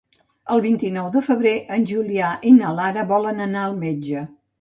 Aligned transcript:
El 0.53 0.61
vint-i-nou 0.65 1.09
de 1.15 1.21
febrer 1.27 1.51
en 1.75 1.85
Julià 1.91 2.29
i 2.53 2.53
na 2.55 2.71
Lara 2.79 3.05
volen 3.13 3.45
anar 3.47 3.67
al 3.67 3.77
metge. 3.85 4.25